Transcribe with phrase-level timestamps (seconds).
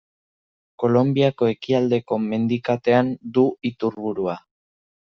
[0.83, 4.41] Kolonbiako Ekialdeko Mendikatean du iturburua.